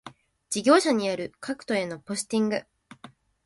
[0.49, 2.63] 事業者による各戸へのポスティング